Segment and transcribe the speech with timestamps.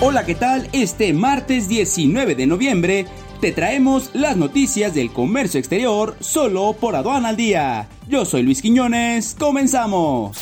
[0.00, 0.68] Hola, ¿qué tal?
[0.72, 3.06] Este martes 19 de noviembre
[3.40, 7.88] te traemos las noticias del comercio exterior solo por Aduana al Día.
[8.08, 10.38] Yo soy Luis Quiñones, comenzamos.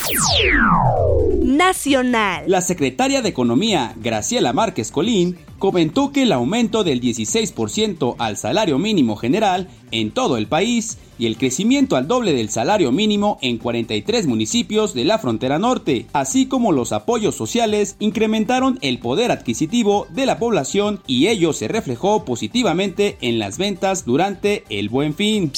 [1.43, 2.45] Nacional.
[2.47, 8.79] La secretaria de Economía, Graciela Márquez Colín, comentó que el aumento del 16% al salario
[8.79, 13.59] mínimo general en todo el país y el crecimiento al doble del salario mínimo en
[13.59, 20.07] 43 municipios de la frontera norte, así como los apoyos sociales, incrementaron el poder adquisitivo
[20.09, 25.53] de la población y ello se reflejó positivamente en las ventas durante el buen fin.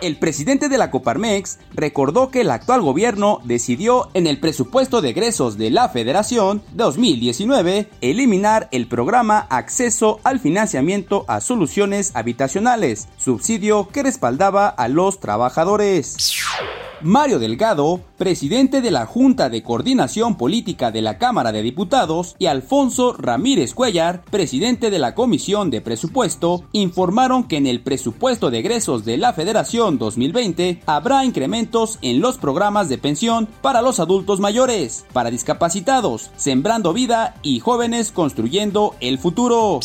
[0.00, 5.10] El presidente de la Coparmex recordó que el actual gobierno decidió en el presupuesto de
[5.10, 13.88] egresos de la Federación 2019 eliminar el programa Acceso al Financiamiento a Soluciones Habitacionales, subsidio
[13.88, 16.16] que respaldaba a los trabajadores.
[17.02, 22.46] Mario Delgado, presidente de la Junta de Coordinación Política de la Cámara de Diputados, y
[22.46, 28.58] Alfonso Ramírez Cuellar, presidente de la Comisión de Presupuesto, informaron que en el presupuesto de
[28.58, 34.40] egresos de la Federación 2020 habrá incrementos en los programas de pensión para los adultos
[34.40, 39.80] mayores, para discapacitados, sembrando vida y jóvenes construyendo el futuro.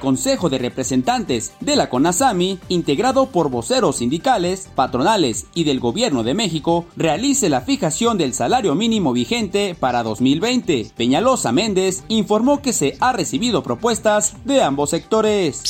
[0.00, 6.34] Consejo de Representantes de la CONASAMI, integrado por voceros sindicales, patronales y del Gobierno de
[6.34, 10.90] México, realice la fijación del salario mínimo vigente para 2020.
[10.96, 15.62] Peñalosa Méndez informó que se ha recibido propuestas de ambos sectores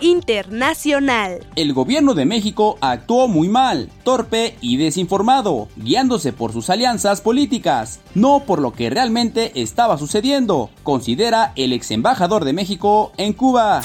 [0.00, 1.46] internacional.
[1.56, 8.00] El gobierno de México actuó muy mal, torpe y desinformado, guiándose por sus alianzas políticas,
[8.14, 13.82] no por lo que realmente estaba sucediendo, considera el ex embajador de México en Cuba.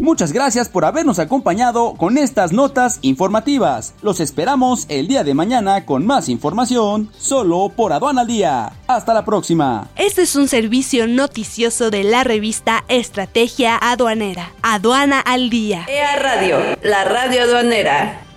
[0.00, 3.92] Muchas gracias por habernos acompañado con estas notas informativas.
[4.00, 8.72] Los esperamos el día de mañana con más información solo por Aduana al Día.
[8.86, 9.88] Hasta la próxima.
[9.96, 14.52] Este es un servicio noticioso de la revista Estrategia Aduanera.
[14.62, 15.84] Aduana al Día.
[15.86, 18.29] EA Radio, la radio aduanera.